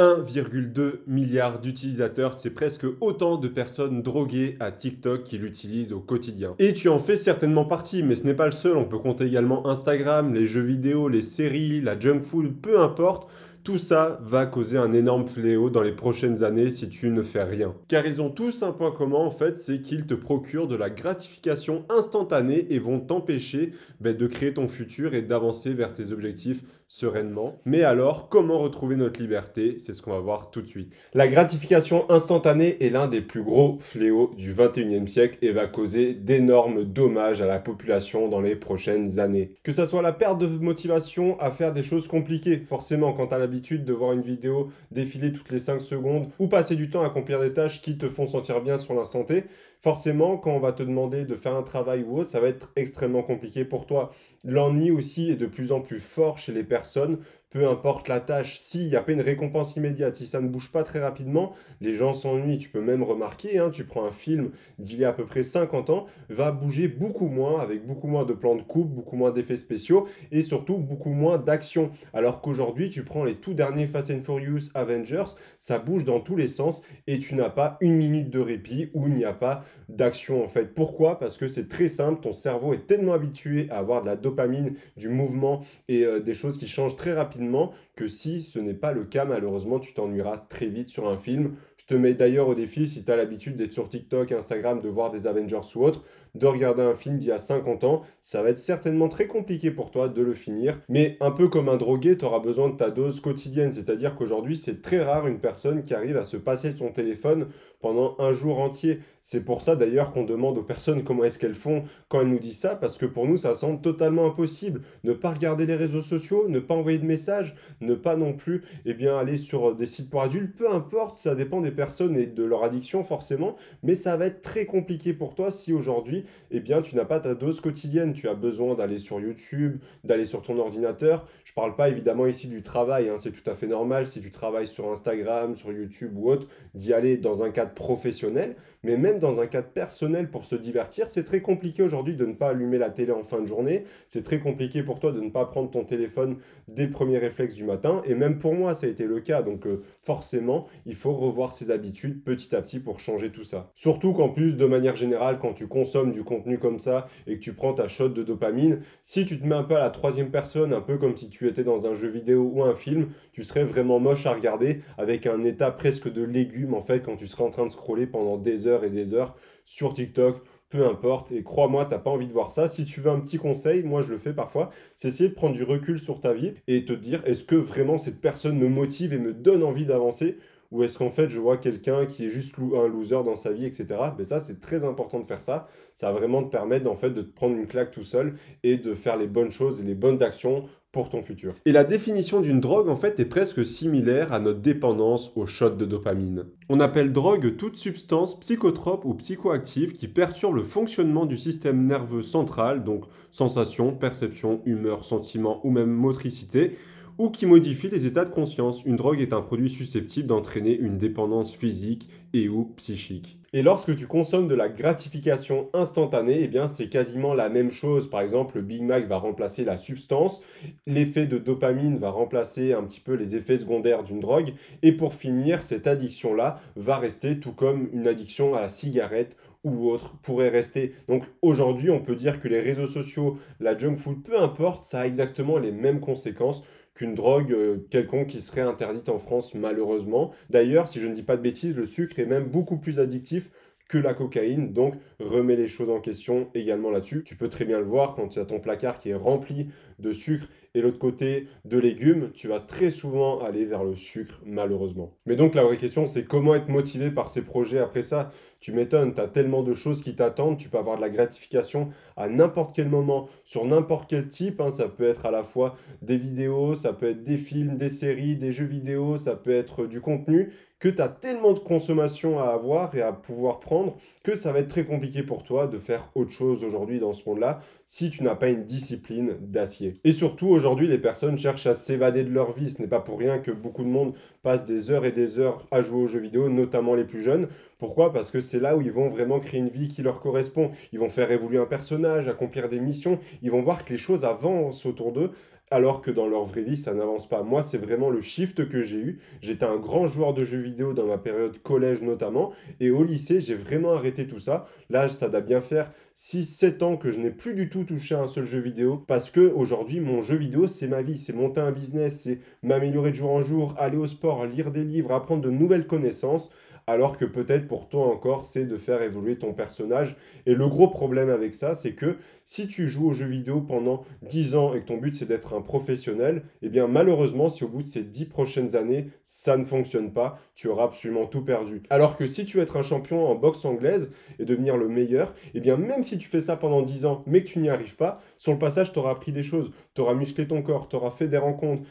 1,2 0.00 1.00
milliard 1.06 1.60
d'utilisateurs, 1.60 2.32
c'est 2.32 2.48
presque 2.48 2.86
autant 3.02 3.36
de 3.36 3.48
personnes 3.48 4.00
droguées 4.00 4.56
à 4.58 4.72
TikTok 4.72 5.24
qui 5.24 5.36
l'utilisent 5.36 5.92
au 5.92 6.00
quotidien. 6.00 6.54
Et 6.58 6.72
tu 6.72 6.88
en 6.88 6.98
fais 6.98 7.18
certainement 7.18 7.66
partie, 7.66 8.02
mais 8.02 8.14
ce 8.14 8.24
n'est 8.24 8.32
pas 8.32 8.46
le 8.46 8.52
seul, 8.52 8.78
on 8.78 8.86
peut 8.86 8.98
compter 8.98 9.26
également 9.26 9.66
Instagram, 9.66 10.32
les 10.32 10.46
jeux 10.46 10.62
vidéo, 10.62 11.10
les 11.10 11.20
séries, 11.20 11.82
la 11.82 12.00
junk 12.00 12.22
food, 12.22 12.54
peu 12.62 12.80
importe. 12.80 13.28
Tout 13.62 13.76
ça 13.76 14.18
va 14.22 14.46
causer 14.46 14.78
un 14.78 14.94
énorme 14.94 15.26
fléau 15.26 15.68
dans 15.68 15.82
les 15.82 15.92
prochaines 15.92 16.42
années 16.42 16.70
si 16.70 16.88
tu 16.88 17.10
ne 17.10 17.22
fais 17.22 17.42
rien. 17.42 17.74
Car 17.88 18.06
ils 18.06 18.22
ont 18.22 18.30
tous 18.30 18.62
un 18.62 18.72
point 18.72 18.90
commun 18.90 19.18
en 19.18 19.30
fait, 19.30 19.58
c'est 19.58 19.82
qu'ils 19.82 20.06
te 20.06 20.14
procurent 20.14 20.66
de 20.66 20.76
la 20.76 20.88
gratification 20.88 21.84
instantanée 21.90 22.66
et 22.70 22.78
vont 22.78 23.00
t'empêcher 23.00 23.72
ben, 24.00 24.16
de 24.16 24.26
créer 24.26 24.54
ton 24.54 24.66
futur 24.66 25.12
et 25.12 25.20
d'avancer 25.20 25.74
vers 25.74 25.92
tes 25.92 26.12
objectifs 26.12 26.62
sereinement. 26.90 27.60
Mais 27.64 27.84
alors, 27.84 28.28
comment 28.28 28.58
retrouver 28.58 28.96
notre 28.96 29.20
liberté? 29.20 29.76
C'est 29.78 29.92
ce 29.92 30.02
qu'on 30.02 30.10
va 30.10 30.18
voir 30.18 30.50
tout 30.50 30.60
de 30.60 30.66
suite. 30.66 30.98
La 31.14 31.28
gratification 31.28 32.10
instantanée 32.10 32.84
est 32.84 32.90
l'un 32.90 33.06
des 33.06 33.20
plus 33.20 33.44
gros 33.44 33.78
fléaux 33.78 34.32
du 34.36 34.52
21e 34.52 35.06
siècle 35.06 35.38
et 35.40 35.52
va 35.52 35.68
causer 35.68 36.14
d'énormes 36.14 36.82
dommages 36.82 37.40
à 37.42 37.46
la 37.46 37.60
population 37.60 38.28
dans 38.28 38.40
les 38.40 38.56
prochaines 38.56 39.20
années. 39.20 39.54
Que 39.62 39.70
ça 39.70 39.86
soit 39.86 40.02
la 40.02 40.12
perte 40.12 40.40
de 40.40 40.48
motivation 40.48 41.38
à 41.38 41.52
faire 41.52 41.72
des 41.72 41.84
choses 41.84 42.08
compliquées, 42.08 42.58
forcément 42.58 43.12
quand 43.12 43.28
tu 43.28 43.34
as 43.34 43.38
de 43.50 43.92
voir 43.92 44.12
une 44.12 44.22
vidéo 44.22 44.70
défiler 44.90 45.32
toutes 45.32 45.50
les 45.50 45.58
5 45.58 45.80
secondes 45.80 46.28
ou 46.38 46.48
passer 46.48 46.76
du 46.76 46.88
temps 46.88 47.02
à 47.02 47.06
accomplir 47.06 47.40
des 47.40 47.52
tâches 47.52 47.82
qui 47.82 47.98
te 47.98 48.08
font 48.08 48.26
sentir 48.26 48.60
bien 48.60 48.78
sur 48.78 48.94
l'instant 48.94 49.24
T, 49.24 49.44
forcément, 49.80 50.36
quand 50.36 50.52
on 50.52 50.60
va 50.60 50.72
te 50.72 50.82
demander 50.82 51.24
de 51.24 51.34
faire 51.34 51.54
un 51.54 51.62
travail 51.62 52.02
ou 52.02 52.18
autre, 52.18 52.30
ça 52.30 52.40
va 52.40 52.48
être 52.48 52.72
extrêmement 52.76 53.22
compliqué 53.22 53.64
pour 53.64 53.86
toi. 53.86 54.10
L'ennui 54.44 54.90
aussi 54.90 55.30
est 55.30 55.36
de 55.36 55.46
plus 55.46 55.72
en 55.72 55.80
plus 55.80 56.00
fort 56.00 56.38
chez 56.38 56.52
les 56.52 56.64
personnes 56.64 57.18
peu 57.50 57.68
importe 57.68 58.06
la 58.06 58.20
tâche, 58.20 58.58
s'il 58.60 58.86
n'y 58.86 58.94
a 58.94 59.02
pas 59.02 59.10
une 59.10 59.20
récompense 59.20 59.74
immédiate, 59.74 60.14
si 60.14 60.26
ça 60.26 60.40
ne 60.40 60.48
bouge 60.48 60.70
pas 60.70 60.84
très 60.84 61.00
rapidement, 61.00 61.52
les 61.80 61.94
gens 61.94 62.14
s'ennuient. 62.14 62.58
Tu 62.58 62.68
peux 62.68 62.80
même 62.80 63.02
remarquer, 63.02 63.58
hein, 63.58 63.70
tu 63.70 63.84
prends 63.84 64.04
un 64.04 64.12
film 64.12 64.50
d'il 64.78 65.00
y 65.00 65.04
a 65.04 65.08
à 65.08 65.12
peu 65.12 65.26
près 65.26 65.42
50 65.42 65.90
ans, 65.90 66.06
va 66.28 66.52
bouger 66.52 66.86
beaucoup 66.86 67.26
moins, 67.26 67.60
avec 67.60 67.84
beaucoup 67.84 68.06
moins 68.06 68.24
de 68.24 68.34
plans 68.34 68.54
de 68.54 68.62
coupe, 68.62 68.94
beaucoup 68.94 69.16
moins 69.16 69.32
d'effets 69.32 69.56
spéciaux 69.56 70.06
et 70.30 70.42
surtout 70.42 70.78
beaucoup 70.78 71.10
moins 71.10 71.38
d'action. 71.38 71.90
Alors 72.14 72.40
qu'aujourd'hui, 72.40 72.88
tu 72.88 73.02
prends 73.02 73.24
les 73.24 73.34
tout 73.34 73.52
derniers 73.52 73.88
Fast 73.88 74.12
and 74.12 74.20
Furious 74.20 74.70
Avengers, 74.74 75.34
ça 75.58 75.80
bouge 75.80 76.04
dans 76.04 76.20
tous 76.20 76.36
les 76.36 76.48
sens 76.48 76.82
et 77.08 77.18
tu 77.18 77.34
n'as 77.34 77.50
pas 77.50 77.78
une 77.80 77.96
minute 77.96 78.30
de 78.30 78.38
répit 78.38 78.90
où 78.94 79.08
il 79.08 79.14
n'y 79.14 79.24
a 79.24 79.32
pas 79.32 79.64
d'action 79.88 80.42
en 80.42 80.48
fait. 80.48 80.74
Pourquoi? 80.74 81.18
Parce 81.18 81.36
que 81.36 81.48
c'est 81.48 81.68
très 81.68 81.88
simple, 81.88 82.20
ton 82.20 82.32
cerveau 82.32 82.72
est 82.74 82.86
tellement 82.86 83.12
habitué 83.12 83.68
à 83.70 83.78
avoir 83.78 84.02
de 84.02 84.06
la 84.06 84.16
dopamine, 84.16 84.74
du 84.96 85.08
mouvement 85.08 85.60
et 85.88 86.04
euh, 86.04 86.20
des 86.20 86.34
choses 86.34 86.58
qui 86.58 86.68
changent 86.68 86.96
très 86.96 87.12
rapidement 87.12 87.72
que 87.96 88.08
si 88.08 88.42
ce 88.42 88.58
n'est 88.58 88.74
pas 88.74 88.92
le 88.92 89.04
cas, 89.04 89.24
malheureusement, 89.24 89.78
tu 89.78 89.92
t'ennuieras 89.92 90.38
très 90.48 90.66
vite 90.66 90.88
sur 90.88 91.08
un 91.08 91.18
film. 91.18 91.56
Je 91.76 91.84
te 91.86 91.94
mets 91.94 92.14
d'ailleurs 92.14 92.48
au 92.48 92.54
défi, 92.54 92.88
si 92.88 93.04
tu 93.04 93.10
as 93.10 93.16
l'habitude 93.16 93.56
d'être 93.56 93.72
sur 93.72 93.88
TikTok, 93.88 94.32
Instagram, 94.32 94.80
de 94.80 94.88
voir 94.88 95.10
des 95.10 95.26
Avengers 95.26 95.60
ou 95.74 95.84
autres, 95.84 96.04
de 96.34 96.46
regarder 96.46 96.82
un 96.82 96.94
film 96.94 97.18
d'il 97.18 97.28
y 97.28 97.32
a 97.32 97.38
50 97.38 97.84
ans, 97.84 98.02
ça 98.20 98.42
va 98.42 98.50
être 98.50 98.56
certainement 98.56 99.08
très 99.08 99.26
compliqué 99.26 99.70
pour 99.70 99.90
toi 99.90 100.08
de 100.08 100.22
le 100.22 100.32
finir. 100.32 100.80
Mais 100.88 101.16
un 101.20 101.30
peu 101.30 101.48
comme 101.48 101.68
un 101.68 101.76
drogué, 101.76 102.16
tu 102.16 102.24
auras 102.24 102.40
besoin 102.40 102.68
de 102.70 102.76
ta 102.76 102.90
dose 102.90 103.20
quotidienne. 103.20 103.72
C'est-à-dire 103.72 104.16
qu'aujourd'hui, 104.16 104.56
c'est 104.56 104.82
très 104.82 105.02
rare 105.02 105.26
une 105.26 105.40
personne 105.40 105.82
qui 105.82 105.94
arrive 105.94 106.16
à 106.16 106.24
se 106.24 106.36
passer 106.36 106.72
de 106.72 106.78
son 106.78 106.90
téléphone 106.90 107.48
pendant 107.80 108.14
un 108.18 108.32
jour 108.32 108.60
entier. 108.60 109.00
C'est 109.22 109.44
pour 109.44 109.62
ça 109.62 109.76
d'ailleurs 109.76 110.10
qu'on 110.10 110.24
demande 110.24 110.58
aux 110.58 110.62
personnes 110.62 111.02
comment 111.02 111.24
est-ce 111.24 111.38
qu'elles 111.38 111.54
font 111.54 111.84
quand 112.08 112.20
elles 112.20 112.28
nous 112.28 112.38
disent 112.38 112.58
ça, 112.58 112.76
parce 112.76 112.98
que 112.98 113.06
pour 113.06 113.26
nous, 113.26 113.36
ça 113.36 113.54
semble 113.54 113.80
totalement 113.80 114.26
impossible. 114.26 114.82
Ne 115.04 115.12
pas 115.12 115.30
regarder 115.30 115.66
les 115.66 115.76
réseaux 115.76 116.02
sociaux, 116.02 116.46
ne 116.48 116.58
pas 116.58 116.74
envoyer 116.74 116.98
de 116.98 117.06
messages, 117.06 117.54
ne 117.80 117.94
pas 117.94 118.16
non 118.16 118.34
plus 118.34 118.62
eh 118.84 118.94
bien, 118.94 119.16
aller 119.16 119.38
sur 119.38 119.74
des 119.74 119.86
sites 119.86 120.10
pour 120.10 120.22
adultes, 120.22 120.56
peu 120.56 120.70
importe, 120.70 121.16
ça 121.16 121.34
dépend 121.34 121.60
des 121.60 121.70
personnes 121.70 122.16
et 122.16 122.26
de 122.26 122.44
leur 122.44 122.64
addiction 122.64 123.02
forcément, 123.02 123.56
mais 123.82 123.94
ça 123.94 124.16
va 124.16 124.26
être 124.26 124.42
très 124.42 124.66
compliqué 124.66 125.12
pour 125.12 125.34
toi 125.34 125.50
si 125.50 125.72
aujourd'hui 125.72 126.19
eh 126.50 126.60
bien, 126.60 126.82
tu 126.82 126.96
n'as 126.96 127.04
pas 127.04 127.20
ta 127.20 127.34
dose 127.34 127.60
quotidienne. 127.60 128.12
Tu 128.12 128.28
as 128.28 128.34
besoin 128.34 128.74
d'aller 128.74 128.98
sur 128.98 129.20
YouTube, 129.20 129.80
d'aller 130.04 130.24
sur 130.24 130.42
ton 130.42 130.58
ordinateur. 130.58 131.26
Je 131.44 131.52
parle 131.52 131.76
pas 131.76 131.88
évidemment 131.88 132.26
ici 132.26 132.48
du 132.48 132.62
travail, 132.62 133.08
hein. 133.08 133.16
c'est 133.16 133.32
tout 133.32 133.48
à 133.48 133.54
fait 133.54 133.66
normal 133.66 134.06
si 134.06 134.20
tu 134.20 134.30
travailles 134.30 134.66
sur 134.66 134.90
Instagram, 134.90 135.56
sur 135.56 135.72
YouTube 135.72 136.12
ou 136.16 136.30
autre, 136.30 136.46
d'y 136.74 136.92
aller 136.92 137.16
dans 137.16 137.42
un 137.42 137.50
cadre 137.50 137.72
professionnel. 137.72 138.56
Mais 138.82 138.96
même 138.96 139.18
dans 139.18 139.40
un 139.40 139.46
cadre 139.46 139.68
personnel 139.68 140.30
pour 140.30 140.44
se 140.46 140.54
divertir, 140.54 141.10
c'est 141.10 141.24
très 141.24 141.42
compliqué 141.42 141.82
aujourd'hui 141.82 142.14
de 142.14 142.24
ne 142.24 142.32
pas 142.32 142.48
allumer 142.48 142.78
la 142.78 142.88
télé 142.88 143.12
en 143.12 143.22
fin 143.22 143.40
de 143.40 143.46
journée. 143.46 143.84
C'est 144.08 144.22
très 144.22 144.40
compliqué 144.40 144.82
pour 144.82 145.00
toi 145.00 145.12
de 145.12 145.20
ne 145.20 145.28
pas 145.28 145.44
prendre 145.44 145.70
ton 145.70 145.84
téléphone 145.84 146.36
dès 146.68 146.86
le 146.86 146.90
premier 146.90 147.18
réflexe 147.18 147.54
du 147.54 147.64
matin. 147.64 148.00
Et 148.06 148.14
même 148.14 148.38
pour 148.38 148.54
moi, 148.54 148.74
ça 148.74 148.86
a 148.86 148.90
été 148.90 149.06
le 149.06 149.20
cas. 149.20 149.42
Donc 149.42 149.66
euh, 149.66 149.82
forcément, 150.02 150.66
il 150.86 150.94
faut 150.94 151.12
revoir 151.12 151.52
ses 151.52 151.70
habitudes 151.70 152.24
petit 152.24 152.54
à 152.54 152.62
petit 152.62 152.80
pour 152.80 153.00
changer 153.00 153.30
tout 153.30 153.44
ça. 153.44 153.70
Surtout 153.74 154.12
qu'en 154.12 154.30
plus, 154.30 154.56
de 154.56 154.66
manière 154.66 154.96
générale, 154.96 155.38
quand 155.38 155.52
tu 155.52 155.66
consommes 155.66 156.09
du 156.10 156.24
contenu 156.24 156.58
comme 156.58 156.78
ça 156.78 157.06
et 157.26 157.36
que 157.36 157.40
tu 157.40 157.52
prends 157.52 157.72
ta 157.72 157.88
shot 157.88 158.10
de 158.10 158.22
dopamine, 158.22 158.80
si 159.02 159.24
tu 159.24 159.38
te 159.38 159.46
mets 159.46 159.54
un 159.54 159.62
peu 159.62 159.76
à 159.76 159.80
la 159.80 159.90
troisième 159.90 160.30
personne, 160.30 160.72
un 160.72 160.80
peu 160.80 160.98
comme 160.98 161.16
si 161.16 161.30
tu 161.30 161.48
étais 161.48 161.64
dans 161.64 161.86
un 161.86 161.94
jeu 161.94 162.08
vidéo 162.08 162.50
ou 162.52 162.62
un 162.62 162.74
film, 162.74 163.08
tu 163.32 163.42
serais 163.42 163.64
vraiment 163.64 164.00
moche 164.00 164.26
à 164.26 164.32
regarder 164.32 164.80
avec 164.98 165.26
un 165.26 165.42
état 165.44 165.70
presque 165.70 166.12
de 166.12 166.22
légume 166.22 166.74
en 166.74 166.82
fait 166.82 167.00
quand 167.00 167.16
tu 167.16 167.26
serais 167.26 167.44
en 167.44 167.50
train 167.50 167.64
de 167.64 167.70
scroller 167.70 168.06
pendant 168.06 168.36
des 168.36 168.66
heures 168.66 168.84
et 168.84 168.90
des 168.90 169.14
heures 169.14 169.36
sur 169.64 169.94
TikTok 169.94 170.42
peu 170.70 170.86
importe. 170.86 171.32
Et 171.32 171.42
crois-moi, 171.42 171.84
t'as 171.84 171.98
pas 171.98 172.10
envie 172.10 172.28
de 172.28 172.32
voir 172.32 172.50
ça. 172.50 172.68
Si 172.68 172.84
tu 172.84 173.00
veux 173.00 173.10
un 173.10 173.20
petit 173.20 173.36
conseil, 173.36 173.82
moi 173.82 174.00
je 174.00 174.12
le 174.12 174.18
fais 174.18 174.32
parfois, 174.32 174.70
c'est 174.94 175.08
essayer 175.08 175.28
de 175.28 175.34
prendre 175.34 175.54
du 175.54 175.64
recul 175.64 176.00
sur 176.00 176.20
ta 176.20 176.32
vie 176.32 176.54
et 176.68 176.84
te 176.84 176.92
dire 176.92 177.22
est-ce 177.26 177.44
que 177.44 177.56
vraiment 177.56 177.98
cette 177.98 178.20
personne 178.20 178.56
me 178.56 178.68
motive 178.68 179.12
et 179.12 179.18
me 179.18 179.34
donne 179.34 179.62
envie 179.62 179.84
d'avancer 179.84 180.38
ou 180.70 180.82
est-ce 180.82 180.98
qu'en 180.98 181.08
fait 181.08 181.28
je 181.28 181.38
vois 181.38 181.56
quelqu'un 181.56 182.06
qui 182.06 182.26
est 182.26 182.30
juste 182.30 182.54
un 182.58 182.88
loser 182.88 183.22
dans 183.24 183.36
sa 183.36 183.52
vie, 183.52 183.66
etc. 183.66 183.86
Mais 184.16 184.24
ça, 184.24 184.40
c'est 184.40 184.60
très 184.60 184.84
important 184.84 185.20
de 185.20 185.26
faire 185.26 185.40
ça. 185.40 185.68
Ça 185.94 186.12
va 186.12 186.18
vraiment 186.18 186.42
te 186.42 186.50
permettre 186.50 186.90
en 186.90 186.96
fait 186.96 187.10
de 187.10 187.22
te 187.22 187.32
prendre 187.32 187.56
une 187.56 187.66
claque 187.66 187.90
tout 187.90 188.04
seul 188.04 188.34
et 188.62 188.76
de 188.76 188.94
faire 188.94 189.16
les 189.16 189.26
bonnes 189.26 189.50
choses 189.50 189.80
et 189.80 189.84
les 189.84 189.94
bonnes 189.94 190.22
actions 190.22 190.64
pour 190.92 191.08
ton 191.08 191.22
futur. 191.22 191.54
Et 191.66 191.72
la 191.72 191.84
définition 191.84 192.40
d'une 192.40 192.60
drogue 192.60 192.88
en 192.88 192.96
fait 192.96 193.20
est 193.20 193.24
presque 193.24 193.64
similaire 193.64 194.32
à 194.32 194.40
notre 194.40 194.60
dépendance 194.60 195.30
au 195.36 195.46
shot 195.46 195.70
de 195.70 195.84
dopamine. 195.84 196.46
On 196.68 196.80
appelle 196.80 197.12
drogue 197.12 197.56
toute 197.56 197.76
substance 197.76 198.38
psychotrope 198.40 199.04
ou 199.04 199.14
psychoactive 199.14 199.92
qui 199.92 200.08
perturbe 200.08 200.56
le 200.56 200.62
fonctionnement 200.62 201.26
du 201.26 201.36
système 201.36 201.86
nerveux 201.86 202.22
central, 202.22 202.82
donc 202.82 203.04
sensation, 203.30 203.94
perception, 203.94 204.62
humeur, 204.64 205.04
sentiment 205.04 205.60
ou 205.64 205.70
même 205.70 205.90
motricité 205.90 206.76
ou 207.20 207.28
qui 207.28 207.44
modifie 207.44 207.90
les 207.90 208.06
états 208.06 208.24
de 208.24 208.30
conscience. 208.30 208.82
Une 208.86 208.96
drogue 208.96 209.20
est 209.20 209.34
un 209.34 209.42
produit 209.42 209.68
susceptible 209.68 210.26
d'entraîner 210.26 210.74
une 210.74 210.96
dépendance 210.96 211.54
physique 211.54 212.08
et 212.32 212.48
ou 212.48 212.72
psychique. 212.78 213.38
Et 213.52 213.62
lorsque 213.62 213.94
tu 213.94 214.06
consommes 214.06 214.48
de 214.48 214.54
la 214.54 214.70
gratification 214.70 215.68
instantanée, 215.74 216.38
eh 216.40 216.48
bien 216.48 216.66
c'est 216.66 216.88
quasiment 216.88 217.34
la 217.34 217.50
même 217.50 217.72
chose. 217.72 218.08
Par 218.08 218.22
exemple, 218.22 218.56
le 218.56 218.62
Big 218.62 218.82
Mac 218.82 219.06
va 219.06 219.18
remplacer 219.18 219.66
la 219.66 219.76
substance, 219.76 220.40
l'effet 220.86 221.26
de 221.26 221.36
dopamine 221.36 221.98
va 221.98 222.08
remplacer 222.08 222.72
un 222.72 222.84
petit 222.84 223.00
peu 223.00 223.12
les 223.12 223.36
effets 223.36 223.58
secondaires 223.58 224.02
d'une 224.02 224.20
drogue, 224.20 224.54
et 224.82 224.92
pour 224.92 225.12
finir, 225.12 225.62
cette 225.62 225.86
addiction-là 225.86 226.58
va 226.76 226.96
rester 226.96 227.38
tout 227.38 227.52
comme 227.52 227.90
une 227.92 228.08
addiction 228.08 228.54
à 228.54 228.62
la 228.62 228.70
cigarette 228.70 229.36
ou 229.62 229.90
autre 229.90 230.14
pourrait 230.22 230.48
rester. 230.48 230.94
Donc 231.06 231.24
aujourd'hui, 231.42 231.90
on 231.90 232.00
peut 232.00 232.16
dire 232.16 232.40
que 232.40 232.48
les 232.48 232.60
réseaux 232.60 232.86
sociaux, 232.86 233.36
la 233.58 233.76
junk 233.76 233.96
food, 233.96 234.22
peu 234.22 234.40
importe, 234.40 234.82
ça 234.82 235.00
a 235.00 235.06
exactement 235.06 235.58
les 235.58 235.72
mêmes 235.72 236.00
conséquences 236.00 236.62
qu'une 237.00 237.14
drogue 237.14 237.50
euh, 237.52 237.78
quelconque 237.88 238.26
qui 238.26 238.42
serait 238.42 238.60
interdite 238.60 239.08
en 239.08 239.16
France 239.16 239.54
malheureusement. 239.54 240.32
D'ailleurs, 240.50 240.86
si 240.86 241.00
je 241.00 241.08
ne 241.08 241.14
dis 241.14 241.22
pas 241.22 241.38
de 241.38 241.40
bêtises, 241.40 241.74
le 241.74 241.86
sucre 241.86 242.18
est 242.18 242.26
même 242.26 242.44
beaucoup 242.44 242.76
plus 242.76 242.98
addictif 242.98 243.50
que 243.90 243.98
la 243.98 244.14
cocaïne, 244.14 244.72
donc 244.72 244.94
remets 245.18 245.56
les 245.56 245.66
choses 245.66 245.90
en 245.90 245.98
question 245.98 246.46
également 246.54 246.92
là-dessus. 246.92 247.24
Tu 247.24 247.34
peux 247.34 247.48
très 247.48 247.64
bien 247.64 247.80
le 247.80 247.84
voir 247.84 248.14
quand 248.14 248.28
tu 248.28 248.38
as 248.38 248.44
ton 248.44 248.60
placard 248.60 248.98
qui 248.98 249.10
est 249.10 249.14
rempli 249.14 249.66
de 249.98 250.12
sucre 250.12 250.46
et 250.74 250.80
l'autre 250.80 251.00
côté 251.00 251.48
de 251.64 251.76
légumes, 251.76 252.30
tu 252.32 252.46
vas 252.46 252.60
très 252.60 252.90
souvent 252.90 253.40
aller 253.40 253.64
vers 253.64 253.82
le 253.82 253.96
sucre 253.96 254.40
malheureusement. 254.46 255.18
Mais 255.26 255.34
donc 255.34 255.56
la 255.56 255.64
vraie 255.64 255.76
question 255.76 256.06
c'est 256.06 256.22
comment 256.22 256.54
être 256.54 256.68
motivé 256.68 257.10
par 257.10 257.28
ces 257.28 257.42
projets 257.42 257.80
après 257.80 258.02
ça? 258.02 258.30
Tu 258.60 258.72
m'étonnes, 258.72 259.12
tu 259.12 259.20
as 259.20 259.26
tellement 259.26 259.64
de 259.64 259.74
choses 259.74 260.02
qui 260.02 260.14
t'attendent, 260.14 260.56
tu 260.56 260.68
peux 260.68 260.78
avoir 260.78 260.96
de 260.96 261.00
la 261.00 261.08
gratification 261.08 261.88
à 262.16 262.28
n'importe 262.28 262.72
quel 262.72 262.88
moment, 262.88 263.28
sur 263.42 263.64
n'importe 263.64 264.08
quel 264.08 264.28
type, 264.28 264.60
hein. 264.60 264.70
ça 264.70 264.86
peut 264.86 265.08
être 265.08 265.26
à 265.26 265.32
la 265.32 265.42
fois 265.42 265.74
des 266.02 266.16
vidéos, 266.16 266.76
ça 266.76 266.92
peut 266.92 267.10
être 267.10 267.24
des 267.24 267.38
films, 267.38 267.76
des 267.76 267.88
séries, 267.88 268.36
des 268.36 268.52
jeux 268.52 268.66
vidéo, 268.66 269.16
ça 269.16 269.34
peut 269.34 269.50
être 269.50 269.86
du 269.86 270.00
contenu, 270.00 270.52
que 270.80 270.88
tu 270.88 271.00
as 271.02 271.08
tellement 271.08 271.52
de 271.52 271.58
consommation 271.58 272.40
à 272.40 272.48
avoir 272.48 272.94
et 272.94 273.02
à 273.02 273.12
pouvoir 273.12 273.60
prendre 273.60 273.96
que 274.24 274.34
ça 274.34 274.50
va 274.50 274.60
être 274.60 274.68
très 274.68 274.84
compliqué 274.84 275.22
pour 275.22 275.44
toi 275.44 275.66
de 275.66 275.78
faire 275.78 276.10
autre 276.14 276.32
chose 276.32 276.64
aujourd'hui 276.64 276.98
dans 276.98 277.12
ce 277.12 277.28
monde-là 277.28 277.60
si 277.86 278.08
tu 278.08 278.24
n'as 278.24 278.34
pas 278.34 278.48
une 278.48 278.64
discipline 278.64 279.36
d'acier. 279.40 279.94
Et 280.04 280.12
surtout, 280.12 280.48
aujourd'hui, 280.48 280.88
les 280.88 280.98
personnes 280.98 281.36
cherchent 281.36 281.66
à 281.66 281.74
s'évader 281.74 282.24
de 282.24 282.30
leur 282.30 282.52
vie. 282.52 282.70
Ce 282.70 282.80
n'est 282.80 282.88
pas 282.88 283.00
pour 283.00 283.18
rien 283.18 283.38
que 283.38 283.50
beaucoup 283.50 283.84
de 283.84 283.88
monde 283.88 284.14
passe 284.42 284.64
des 284.64 284.90
heures 284.90 285.04
et 285.04 285.12
des 285.12 285.38
heures 285.38 285.66
à 285.70 285.82
jouer 285.82 286.02
aux 286.02 286.06
jeux 286.06 286.20
vidéo, 286.20 286.48
notamment 286.48 286.94
les 286.94 287.04
plus 287.04 287.20
jeunes. 287.20 287.48
Pourquoi? 287.78 288.12
Parce 288.12 288.30
que 288.30 288.40
c'est 288.40 288.60
là 288.60 288.76
où 288.76 288.80
ils 288.80 288.92
vont 288.92 289.08
vraiment 289.08 289.40
créer 289.40 289.60
une 289.60 289.68
vie 289.68 289.88
qui 289.88 290.02
leur 290.02 290.20
correspond. 290.20 290.70
Ils 290.92 290.98
vont 290.98 291.08
faire 291.08 291.30
évoluer 291.30 291.58
un 291.58 291.66
personnage, 291.66 292.28
accomplir 292.28 292.68
des 292.68 292.80
missions. 292.80 293.18
Ils 293.42 293.50
vont 293.50 293.62
voir 293.62 293.84
que 293.84 293.90
les 293.90 293.98
choses 293.98 294.24
avancent 294.24 294.86
autour 294.86 295.12
d'eux 295.12 295.32
alors 295.70 296.02
que 296.02 296.10
dans 296.10 296.26
leur 296.26 296.44
vraie 296.44 296.62
vie, 296.62 296.76
ça 296.76 296.94
n'avance 296.94 297.28
pas. 297.28 297.42
Moi, 297.42 297.62
c'est 297.62 297.78
vraiment 297.78 298.10
le 298.10 298.20
shift 298.20 298.68
que 298.68 298.82
j'ai 298.82 298.98
eu. 298.98 299.20
J'étais 299.40 299.64
un 299.64 299.76
grand 299.76 300.06
joueur 300.06 300.34
de 300.34 300.44
jeux 300.44 300.58
vidéo 300.58 300.92
dans 300.92 301.06
ma 301.06 301.18
période 301.18 301.62
collège 301.62 302.02
notamment, 302.02 302.52
et 302.80 302.90
au 302.90 303.04
lycée, 303.04 303.40
j'ai 303.40 303.54
vraiment 303.54 303.92
arrêté 303.92 304.26
tout 304.26 304.40
ça. 304.40 304.66
Là, 304.88 305.08
ça 305.08 305.28
doit 305.28 305.40
bien 305.40 305.60
faire 305.60 305.90
6-7 306.16 306.82
ans 306.82 306.96
que 306.96 307.10
je 307.10 307.18
n'ai 307.18 307.30
plus 307.30 307.54
du 307.54 307.68
tout 307.68 307.84
touché 307.84 308.14
à 308.14 308.22
un 308.22 308.28
seul 308.28 308.44
jeu 308.44 308.58
vidéo, 308.58 309.02
parce 309.06 309.30
que 309.30 309.40
aujourd'hui, 309.40 310.00
mon 310.00 310.20
jeu 310.20 310.36
vidéo, 310.36 310.66
c'est 310.66 310.88
ma 310.88 311.02
vie, 311.02 311.18
c'est 311.18 311.32
monter 311.32 311.60
un 311.60 311.72
business, 311.72 312.20
c'est 312.22 312.40
m'améliorer 312.62 313.10
de 313.10 313.16
jour 313.16 313.30
en 313.30 313.42
jour, 313.42 313.74
aller 313.78 313.96
au 313.96 314.06
sport, 314.06 314.44
lire 314.46 314.70
des 314.70 314.84
livres, 314.84 315.12
apprendre 315.12 315.42
de 315.42 315.50
nouvelles 315.50 315.86
connaissances 315.86 316.50
alors 316.90 317.16
que 317.16 317.24
peut-être 317.24 317.66
pour 317.66 317.88
toi 317.88 318.06
encore, 318.06 318.44
c'est 318.44 318.64
de 318.64 318.76
faire 318.76 319.02
évoluer 319.02 319.36
ton 319.36 319.52
personnage. 319.52 320.16
Et 320.46 320.54
le 320.54 320.68
gros 320.68 320.88
problème 320.88 321.30
avec 321.30 321.54
ça, 321.54 321.74
c'est 321.74 321.92
que 321.92 322.16
si 322.44 322.66
tu 322.66 322.88
joues 322.88 323.10
aux 323.10 323.12
jeux 323.12 323.28
vidéo 323.28 323.60
pendant 323.60 324.04
10 324.22 324.56
ans 324.56 324.74
et 324.74 324.80
que 324.80 324.86
ton 324.86 324.96
but 324.96 325.14
c'est 325.14 325.26
d'être 325.26 325.54
un 325.54 325.60
professionnel, 325.60 326.42
eh 326.62 326.68
bien 326.68 326.88
malheureusement, 326.88 327.48
si 327.48 327.62
au 327.62 327.68
bout 327.68 327.82
de 327.82 327.86
ces 327.86 328.02
10 328.02 328.26
prochaines 328.26 328.74
années, 328.74 329.08
ça 329.22 329.56
ne 329.56 329.64
fonctionne 329.64 330.12
pas, 330.12 330.38
tu 330.54 330.68
auras 330.68 330.84
absolument 330.84 331.26
tout 331.26 331.44
perdu. 331.44 331.82
Alors 331.90 332.16
que 332.16 332.26
si 332.26 332.44
tu 332.44 332.56
veux 332.56 332.62
être 332.62 332.76
un 332.76 332.82
champion 332.82 333.26
en 333.28 333.34
boxe 333.36 333.64
anglaise 333.64 334.10
et 334.38 334.44
devenir 334.44 334.76
le 334.76 334.88
meilleur, 334.88 335.34
eh 335.54 335.60
bien 335.60 335.76
même 335.76 336.02
si 336.02 336.18
tu 336.18 336.28
fais 336.28 336.40
ça 336.40 336.56
pendant 336.56 336.82
10 336.82 337.06
ans, 337.06 337.22
mais 337.26 337.44
que 337.44 337.48
tu 337.48 337.60
n'y 337.60 337.68
arrives 337.68 337.96
pas, 337.96 338.20
sur 338.36 338.52
le 338.52 338.58
passage, 338.58 338.92
tu 338.92 338.98
auras 338.98 339.10
appris 339.10 339.32
des 339.32 339.42
choses, 339.42 339.70
tu 339.94 340.00
auras 340.00 340.14
musclé 340.14 340.46
ton 340.48 340.62
corps, 340.62 340.88
tu 340.88 340.96
auras 340.96 341.10
fait 341.10 341.28
des 341.28 341.36
rencontres, 341.36 341.82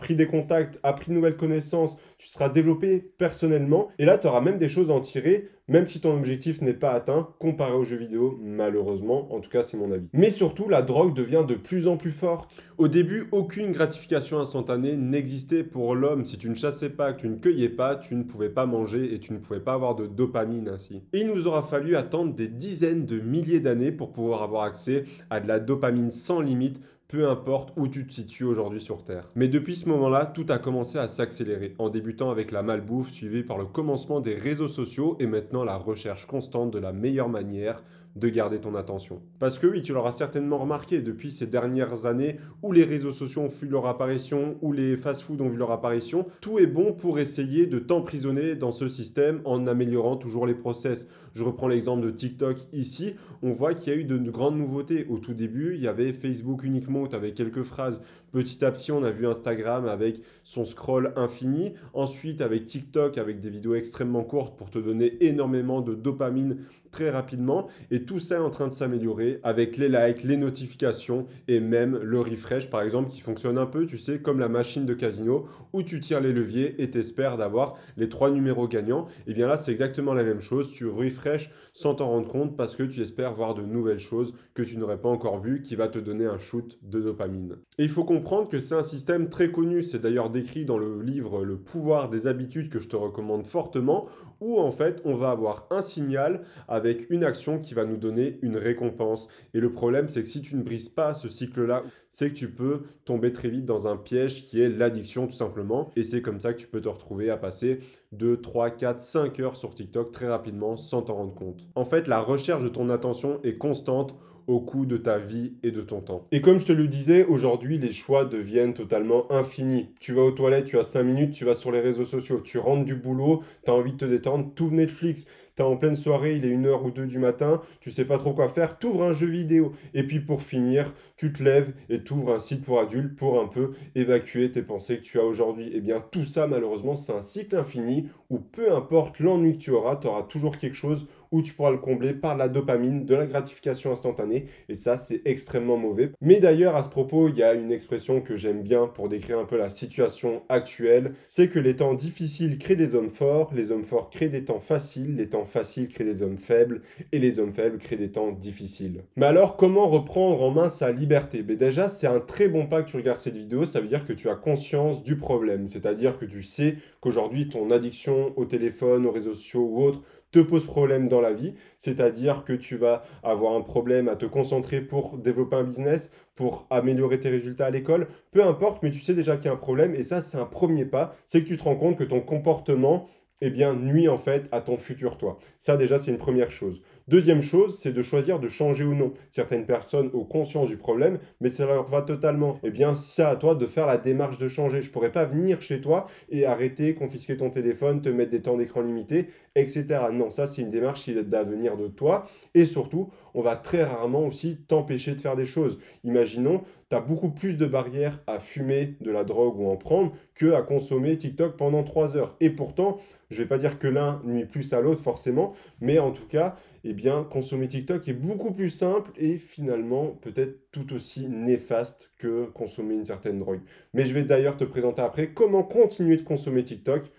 pris 0.00 0.16
des 0.16 0.26
contacts, 0.26 0.78
appris 0.82 1.10
de 1.10 1.14
nouvelles 1.14 1.36
connaissances, 1.36 1.98
tu 2.16 2.26
seras 2.26 2.48
développé 2.48 2.98
personnellement, 3.18 3.88
et 3.98 4.04
là, 4.04 4.18
tu 4.18 4.26
auras 4.26 4.40
des 4.56 4.68
choses 4.68 4.90
à 4.90 4.94
en 4.94 5.00
tirer 5.00 5.50
même 5.68 5.86
si 5.86 6.00
ton 6.00 6.16
objectif 6.16 6.62
n'est 6.62 6.72
pas 6.72 6.92
atteint 6.92 7.28
comparé 7.38 7.74
aux 7.74 7.84
jeux 7.84 7.98
vidéo, 7.98 8.38
malheureusement, 8.40 9.32
en 9.34 9.40
tout 9.40 9.50
cas 9.50 9.62
c'est 9.62 9.76
mon 9.76 9.92
avis. 9.92 10.08
Mais 10.14 10.30
surtout, 10.30 10.66
la 10.66 10.80
drogue 10.80 11.14
devient 11.14 11.44
de 11.46 11.54
plus 11.54 11.86
en 11.86 11.98
plus 11.98 12.10
forte. 12.10 12.50
Au 12.78 12.88
début, 12.88 13.28
aucune 13.32 13.72
gratification 13.72 14.38
instantanée 14.38 14.96
n'existait 14.96 15.64
pour 15.64 15.94
l'homme. 15.94 16.24
Si 16.24 16.38
tu 16.38 16.48
ne 16.48 16.54
chassais 16.54 16.88
pas, 16.88 17.12
que 17.12 17.20
tu 17.20 17.28
ne 17.28 17.36
cueillais 17.36 17.68
pas, 17.68 17.96
tu 17.96 18.14
ne 18.14 18.22
pouvais 18.22 18.48
pas 18.48 18.64
manger 18.64 19.12
et 19.12 19.20
tu 19.20 19.34
ne 19.34 19.38
pouvais 19.38 19.60
pas 19.60 19.74
avoir 19.74 19.94
de 19.94 20.06
dopamine 20.06 20.68
ainsi. 20.68 21.02
Il 21.12 21.26
nous 21.26 21.46
aura 21.46 21.60
fallu 21.60 21.96
attendre 21.96 22.34
des 22.34 22.48
dizaines 22.48 23.04
de 23.04 23.20
milliers 23.20 23.60
d'années 23.60 23.92
pour 23.92 24.12
pouvoir 24.12 24.42
avoir 24.42 24.62
accès 24.62 25.04
à 25.28 25.38
de 25.38 25.48
la 25.48 25.60
dopamine 25.60 26.12
sans 26.12 26.40
limite 26.40 26.80
peu 27.08 27.26
importe 27.26 27.72
où 27.76 27.88
tu 27.88 28.06
te 28.06 28.12
situes 28.12 28.44
aujourd'hui 28.44 28.82
sur 28.82 29.02
Terre. 29.02 29.30
Mais 29.34 29.48
depuis 29.48 29.76
ce 29.76 29.88
moment-là, 29.88 30.26
tout 30.26 30.44
a 30.50 30.58
commencé 30.58 30.98
à 30.98 31.08
s'accélérer, 31.08 31.74
en 31.78 31.88
débutant 31.88 32.30
avec 32.30 32.52
la 32.52 32.62
malbouffe, 32.62 33.10
suivi 33.10 33.42
par 33.42 33.56
le 33.56 33.64
commencement 33.64 34.20
des 34.20 34.34
réseaux 34.34 34.68
sociaux 34.68 35.16
et 35.18 35.26
maintenant 35.26 35.64
la 35.64 35.76
recherche 35.76 36.26
constante 36.26 36.70
de 36.70 36.78
la 36.78 36.92
meilleure 36.92 37.30
manière 37.30 37.82
de 38.18 38.28
garder 38.28 38.58
ton 38.58 38.74
attention. 38.74 39.20
Parce 39.38 39.58
que 39.58 39.66
oui, 39.66 39.82
tu 39.82 39.92
l'auras 39.92 40.12
certainement 40.12 40.58
remarqué 40.58 41.00
depuis 41.00 41.30
ces 41.30 41.46
dernières 41.46 42.06
années 42.06 42.36
où 42.62 42.72
les 42.72 42.84
réseaux 42.84 43.12
sociaux 43.12 43.42
ont 43.42 43.48
vu 43.48 43.68
leur 43.68 43.86
apparition, 43.86 44.56
où 44.60 44.72
les 44.72 44.96
fast-foods 44.96 45.40
ont 45.40 45.48
vu 45.48 45.56
leur 45.56 45.70
apparition, 45.70 46.26
tout 46.40 46.58
est 46.58 46.66
bon 46.66 46.92
pour 46.92 47.18
essayer 47.18 47.66
de 47.66 47.78
t'emprisonner 47.78 48.56
dans 48.56 48.72
ce 48.72 48.88
système 48.88 49.40
en 49.44 49.66
améliorant 49.66 50.16
toujours 50.16 50.46
les 50.46 50.54
process. 50.54 51.08
Je 51.34 51.44
reprends 51.44 51.68
l'exemple 51.68 52.04
de 52.04 52.10
TikTok 52.10 52.58
ici, 52.72 53.14
on 53.42 53.52
voit 53.52 53.74
qu'il 53.74 53.92
y 53.92 53.96
a 53.96 53.98
eu 53.98 54.04
de, 54.04 54.18
grandes 54.30 54.58
nouveautés. 54.58 55.06
Au 55.08 55.18
tout 55.18 55.34
début, 55.34 55.74
il 55.74 55.82
y 55.82 55.88
avait 55.88 56.12
Facebook 56.12 56.64
uniquement 56.64 56.97
avais 57.14 57.32
quelques 57.32 57.62
phrases. 57.62 58.00
Petit 58.32 58.64
à 58.64 58.70
petit, 58.70 58.92
on 58.92 59.02
a 59.04 59.10
vu 59.10 59.26
Instagram 59.26 59.86
avec 59.86 60.20
son 60.44 60.64
scroll 60.64 61.12
infini. 61.16 61.74
Ensuite, 61.94 62.40
avec 62.40 62.66
TikTok 62.66 63.18
avec 63.18 63.40
des 63.40 63.50
vidéos 63.50 63.74
extrêmement 63.74 64.24
courtes 64.24 64.56
pour 64.56 64.70
te 64.70 64.78
donner 64.78 65.24
énormément 65.24 65.80
de 65.80 65.94
dopamine 65.94 66.58
très 66.90 67.10
rapidement. 67.10 67.68
Et 67.90 68.04
tout 68.04 68.18
ça 68.18 68.36
est 68.36 68.40
en 68.40 68.50
train 68.50 68.68
de 68.68 68.72
s'améliorer 68.72 69.40
avec 69.42 69.76
les 69.76 69.88
likes, 69.88 70.24
les 70.24 70.36
notifications 70.36 71.26
et 71.46 71.60
même 71.60 71.98
le 72.02 72.20
refresh, 72.20 72.70
par 72.70 72.82
exemple, 72.82 73.10
qui 73.10 73.20
fonctionne 73.20 73.58
un 73.58 73.66
peu, 73.66 73.86
tu 73.86 73.98
sais, 73.98 74.20
comme 74.20 74.38
la 74.38 74.48
machine 74.48 74.86
de 74.86 74.94
casino 74.94 75.46
où 75.72 75.82
tu 75.82 76.00
tires 76.00 76.20
les 76.20 76.32
leviers 76.32 76.82
et 76.82 76.90
t'espères 76.90 77.36
d'avoir 77.36 77.74
les 77.96 78.08
trois 78.08 78.30
numéros 78.30 78.68
gagnants. 78.68 79.06
Et 79.26 79.34
bien 79.34 79.46
là, 79.46 79.56
c'est 79.56 79.70
exactement 79.70 80.14
la 80.14 80.22
même 80.22 80.40
chose. 80.40 80.70
Tu 80.70 80.86
refresh 80.86 81.50
sans 81.72 81.94
t'en 81.94 82.08
rendre 82.08 82.28
compte 82.28 82.56
parce 82.56 82.76
que 82.76 82.82
tu 82.82 83.00
espères 83.00 83.34
voir 83.34 83.54
de 83.54 83.62
nouvelles 83.62 83.98
choses 83.98 84.34
que 84.54 84.62
tu 84.62 84.76
n'aurais 84.76 85.00
pas 85.00 85.08
encore 85.08 85.38
vues 85.38 85.62
qui 85.62 85.76
va 85.76 85.88
te 85.88 85.98
donner 85.98 86.26
un 86.26 86.38
shoot 86.38 86.78
de 86.82 87.00
dopamine. 87.00 87.56
Et 87.78 87.84
il 87.84 87.88
faut 87.88 88.04
comprendre 88.18 88.48
que 88.48 88.58
c'est 88.58 88.74
un 88.74 88.82
système 88.82 89.28
très 89.28 89.52
connu. 89.52 89.84
C'est 89.84 90.00
d'ailleurs 90.00 90.28
décrit 90.28 90.64
dans 90.64 90.76
le 90.76 91.00
livre 91.02 91.44
Le 91.44 91.56
pouvoir 91.56 92.10
des 92.10 92.26
habitudes 92.26 92.68
que 92.68 92.80
je 92.80 92.88
te 92.88 92.96
recommande 92.96 93.46
fortement 93.46 94.06
où 94.40 94.58
en 94.58 94.72
fait 94.72 95.00
on 95.04 95.14
va 95.14 95.30
avoir 95.30 95.66
un 95.70 95.82
signal 95.82 96.42
avec 96.66 97.08
une 97.10 97.22
action 97.22 97.60
qui 97.60 97.74
va 97.74 97.84
nous 97.84 97.96
donner 97.96 98.40
une 98.42 98.56
récompense. 98.56 99.28
Et 99.54 99.60
le 99.60 99.70
problème 99.72 100.08
c'est 100.08 100.22
que 100.22 100.28
si 100.28 100.42
tu 100.42 100.56
ne 100.56 100.62
brises 100.62 100.88
pas 100.88 101.14
ce 101.14 101.28
cycle-là, 101.28 101.84
c'est 102.10 102.30
que 102.30 102.34
tu 102.34 102.50
peux 102.50 102.82
tomber 103.04 103.32
très 103.32 103.48
vite 103.48 103.64
dans 103.64 103.86
un 103.86 103.96
piège 103.96 104.44
qui 104.44 104.60
est 104.60 104.68
l'addiction 104.68 105.26
tout 105.26 105.34
simplement. 105.34 105.90
Et 105.96 106.04
c'est 106.04 106.22
comme 106.22 106.40
ça 106.40 106.52
que 106.52 106.58
tu 106.58 106.66
peux 106.66 106.80
te 106.80 106.88
retrouver 106.88 107.30
à 107.30 107.36
passer 107.36 107.80
2, 108.12 108.40
3, 108.40 108.70
4, 108.70 109.00
5 109.00 109.40
heures 109.40 109.56
sur 109.56 109.74
TikTok 109.74 110.12
très 110.12 110.28
rapidement 110.28 110.76
sans 110.76 111.02
t'en 111.02 111.14
rendre 111.14 111.34
compte. 111.34 111.66
En 111.74 111.84
fait, 111.84 112.08
la 112.08 112.20
recherche 112.20 112.62
de 112.62 112.68
ton 112.68 112.88
attention 112.90 113.40
est 113.42 113.58
constante 113.58 114.16
au 114.48 114.60
coût 114.60 114.86
de 114.86 114.96
ta 114.96 115.18
vie 115.18 115.52
et 115.62 115.70
de 115.70 115.82
ton 115.82 116.00
temps. 116.00 116.24
Et 116.32 116.40
comme 116.40 116.58
je 116.58 116.64
te 116.64 116.72
le 116.72 116.88
disais, 116.88 117.26
aujourd'hui, 117.26 117.76
les 117.76 117.92
choix 117.92 118.24
deviennent 118.24 118.72
totalement 118.72 119.30
infinis. 119.30 119.90
Tu 120.00 120.14
vas 120.14 120.22
aux 120.22 120.32
toilettes, 120.32 120.64
tu 120.64 120.78
as 120.78 120.82
5 120.82 121.02
minutes, 121.02 121.34
tu 121.34 121.44
vas 121.44 121.54
sur 121.54 121.70
les 121.70 121.80
réseaux 121.80 122.06
sociaux, 122.06 122.40
tu 122.40 122.56
rentres 122.56 122.86
du 122.86 122.94
boulot, 122.94 123.42
tu 123.64 123.70
as 123.70 123.74
envie 123.74 123.92
de 123.92 123.98
te 123.98 124.04
détendre, 124.06 124.50
tout 124.54 124.70
Netflix 124.70 125.26
en 125.66 125.76
pleine 125.76 125.96
soirée, 125.96 126.36
il 126.36 126.44
est 126.44 126.54
1h 126.54 126.84
ou 126.84 126.90
2 126.90 127.06
du 127.06 127.18
matin, 127.18 127.60
tu 127.80 127.90
sais 127.90 128.04
pas 128.04 128.18
trop 128.18 128.32
quoi 128.32 128.48
faire, 128.48 128.78
tu 128.78 128.86
ouvres 128.86 129.04
un 129.04 129.12
jeu 129.12 129.26
vidéo. 129.26 129.72
Et 129.94 130.02
puis 130.02 130.20
pour 130.20 130.42
finir, 130.42 130.94
tu 131.16 131.32
te 131.32 131.42
lèves 131.42 131.72
et 131.88 132.02
tu 132.02 132.12
ouvres 132.12 132.34
un 132.34 132.38
site 132.38 132.64
pour 132.64 132.80
adultes 132.80 133.16
pour 133.16 133.40
un 133.40 133.46
peu 133.46 133.72
évacuer 133.94 134.50
tes 134.50 134.62
pensées 134.62 134.98
que 134.98 135.02
tu 135.02 135.18
as 135.18 135.24
aujourd'hui. 135.24 135.68
Et 135.68 135.76
eh 135.76 135.80
bien 135.80 136.02
tout 136.10 136.24
ça, 136.24 136.46
malheureusement, 136.46 136.96
c'est 136.96 137.12
un 137.12 137.22
cycle 137.22 137.56
infini 137.56 138.08
où 138.30 138.38
peu 138.38 138.72
importe 138.72 139.20
l'ennui 139.20 139.58
que 139.58 139.62
tu 139.62 139.70
auras, 139.70 139.96
tu 139.96 140.06
auras 140.06 140.22
toujours 140.22 140.56
quelque 140.58 140.76
chose 140.76 141.06
où 141.30 141.42
tu 141.42 141.52
pourras 141.52 141.70
le 141.70 141.78
combler 141.78 142.14
par 142.14 142.36
la 142.36 142.48
dopamine, 142.48 143.04
de 143.04 143.14
la 143.14 143.26
gratification 143.26 143.92
instantanée, 143.92 144.46
et 144.68 144.74
ça 144.74 144.96
c'est 144.96 145.22
extrêmement 145.24 145.76
mauvais. 145.76 146.10
Mais 146.20 146.40
d'ailleurs 146.40 146.76
à 146.76 146.82
ce 146.82 146.88
propos, 146.88 147.28
il 147.28 147.36
y 147.36 147.42
a 147.42 147.54
une 147.54 147.70
expression 147.70 148.20
que 148.20 148.36
j'aime 148.36 148.62
bien 148.62 148.86
pour 148.86 149.08
décrire 149.08 149.38
un 149.38 149.44
peu 149.44 149.56
la 149.56 149.70
situation 149.70 150.42
actuelle, 150.48 151.12
c'est 151.26 151.48
que 151.48 151.58
les 151.58 151.76
temps 151.76 151.94
difficiles 151.94 152.58
créent 152.58 152.76
des 152.76 152.94
hommes 152.94 153.10
forts, 153.10 153.52
les 153.54 153.70
hommes 153.70 153.84
forts 153.84 154.10
créent 154.10 154.28
des 154.28 154.44
temps 154.44 154.60
faciles, 154.60 155.16
les 155.16 155.28
temps 155.28 155.44
faciles 155.48 155.88
créent 155.88 156.04
des 156.04 156.22
hommes 156.22 156.38
faibles, 156.38 156.82
et 157.12 157.18
les 157.18 157.38
hommes 157.38 157.52
faibles 157.52 157.78
créent 157.78 157.96
des 157.96 158.12
temps 158.12 158.32
difficiles. 158.32 159.02
Mais 159.16 159.26
alors 159.26 159.56
comment 159.56 159.88
reprendre 159.88 160.42
en 160.42 160.50
main 160.50 160.68
sa 160.68 160.92
liberté? 160.92 161.42
Ben 161.42 161.56
Déjà 161.56 161.88
c'est 161.88 162.06
un 162.06 162.20
très 162.20 162.48
bon 162.48 162.66
pas 162.66 162.82
que 162.82 162.90
tu 162.90 162.96
regardes 162.96 163.18
cette 163.18 163.36
vidéo, 163.36 163.64
ça 163.64 163.80
veut 163.80 163.88
dire 163.88 164.04
que 164.04 164.12
tu 164.12 164.28
as 164.28 164.34
conscience 164.34 165.02
du 165.02 165.16
problème, 165.16 165.66
c'est-à-dire 165.66 166.18
que 166.18 166.24
tu 166.24 166.42
sais 166.42 166.76
qu'aujourd'hui 167.00 167.48
ton 167.48 167.70
addiction 167.70 168.32
au 168.36 168.44
téléphone, 168.44 169.06
aux 169.06 169.12
réseaux 169.12 169.34
sociaux 169.34 169.68
ou 169.70 169.82
autres 169.82 170.02
te 170.30 170.38
pose 170.40 170.66
problème 170.66 171.08
dans 171.08 171.20
la 171.20 171.32
vie, 171.32 171.54
c'est-à-dire 171.78 172.44
que 172.44 172.52
tu 172.52 172.76
vas 172.76 173.02
avoir 173.22 173.54
un 173.54 173.62
problème 173.62 174.08
à 174.08 174.16
te 174.16 174.26
concentrer 174.26 174.80
pour 174.80 175.16
développer 175.16 175.56
un 175.56 175.64
business, 175.64 176.12
pour 176.34 176.66
améliorer 176.70 177.18
tes 177.18 177.30
résultats 177.30 177.66
à 177.66 177.70
l'école, 177.70 178.08
peu 178.30 178.44
importe, 178.44 178.82
mais 178.82 178.90
tu 178.90 179.00
sais 179.00 179.14
déjà 179.14 179.36
qu'il 179.36 179.46
y 179.46 179.48
a 179.48 179.52
un 179.52 179.56
problème 179.56 179.94
et 179.94 180.02
ça 180.02 180.20
c'est 180.20 180.38
un 180.38 180.44
premier 180.44 180.84
pas, 180.84 181.16
c'est 181.24 181.42
que 181.42 181.48
tu 181.48 181.56
te 181.56 181.64
rends 181.64 181.76
compte 181.76 181.96
que 181.96 182.04
ton 182.04 182.20
comportement 182.20 183.08
eh 183.40 183.50
bien, 183.50 183.74
nuit 183.74 184.08
en 184.08 184.16
fait 184.16 184.48
à 184.52 184.60
ton 184.60 184.76
futur 184.76 185.18
toi. 185.18 185.38
Ça 185.58 185.76
déjà, 185.76 185.98
c'est 185.98 186.10
une 186.10 186.18
première 186.18 186.50
chose. 186.50 186.82
Deuxième 187.08 187.40
chose, 187.40 187.78
c'est 187.78 187.94
de 187.94 188.02
choisir 188.02 188.38
de 188.38 188.48
changer 188.48 188.84
ou 188.84 188.94
non. 188.94 189.14
Certaines 189.30 189.64
personnes 189.64 190.10
ont 190.12 190.24
conscience 190.24 190.68
du 190.68 190.76
problème, 190.76 191.18
mais 191.40 191.48
ça 191.48 191.64
leur 191.64 191.86
va 191.86 192.02
totalement. 192.02 192.58
Eh 192.62 192.70
bien, 192.70 192.96
c'est 192.96 193.22
à 193.22 193.34
toi 193.34 193.54
de 193.54 193.64
faire 193.64 193.86
la 193.86 193.96
démarche 193.96 194.36
de 194.36 194.46
changer. 194.46 194.82
Je 194.82 194.90
pourrais 194.90 195.10
pas 195.10 195.24
venir 195.24 195.62
chez 195.62 195.80
toi 195.80 196.06
et 196.28 196.44
arrêter, 196.44 196.94
confisquer 196.94 197.38
ton 197.38 197.48
téléphone, 197.48 198.02
te 198.02 198.10
mettre 198.10 198.30
des 198.30 198.42
temps 198.42 198.58
d'écran 198.58 198.82
limités, 198.82 199.28
etc. 199.54 199.86
Non, 200.12 200.28
ça, 200.28 200.46
c'est 200.46 200.60
une 200.60 200.68
démarche 200.68 201.04
qui 201.04 201.14
doit 201.14 201.44
venir 201.44 201.78
de 201.78 201.88
toi. 201.88 202.26
Et 202.52 202.66
surtout, 202.66 203.08
on 203.32 203.40
va 203.40 203.56
très 203.56 203.84
rarement 203.84 204.26
aussi 204.26 204.58
t'empêcher 204.68 205.12
de 205.12 205.20
faire 205.20 205.34
des 205.34 205.46
choses. 205.46 205.78
Imaginons, 206.04 206.60
tu 206.90 206.96
as 206.96 207.00
beaucoup 207.00 207.30
plus 207.30 207.56
de 207.56 207.64
barrières 207.64 208.22
à 208.26 208.38
fumer 208.38 208.96
de 209.00 209.10
la 209.10 209.24
drogue 209.24 209.58
ou 209.58 209.70
en 209.70 209.76
prendre 209.76 210.12
que 210.34 210.52
à 210.52 210.60
consommer 210.60 211.16
TikTok 211.16 211.56
pendant 211.56 211.84
3 211.84 212.16
heures. 212.16 212.36
Et 212.40 212.50
pourtant, 212.50 212.98
je 213.30 213.42
vais 213.42 213.48
pas 213.48 213.58
dire 213.58 213.78
que 213.78 213.86
l'un 213.86 214.20
nuit 214.24 214.44
plus 214.44 214.72
à 214.72 214.80
l'autre 214.80 215.02
forcément, 215.02 215.54
mais 215.80 215.98
en 215.98 216.12
tout 216.12 216.26
cas, 216.26 216.56
eh 216.84 216.94
consommer 217.30 217.68
TikTok 217.68 218.06
est 218.08 218.14
beaucoup 218.14 218.52
plus 218.52 218.70
simple 218.70 219.10
et 219.16 219.36
finalement 219.36 220.18
peut-être 220.20 220.70
tout 220.70 220.92
aussi 220.94 221.28
néfaste 221.28 222.12
que 222.18 222.46
consommer 222.46 222.94
une 222.94 223.04
certaine 223.04 223.38
drogue. 223.38 223.60
Mais 223.94 224.06
je 224.06 224.14
vais 224.14 224.24
d'ailleurs 224.24 224.56
te 224.56 224.64
présenter 224.64 225.02
après 225.02 225.32
comment 225.32 225.62
continuer 225.62 226.16
de 226.16 226.22
consommer 226.22 226.64
TikTok 226.64 227.10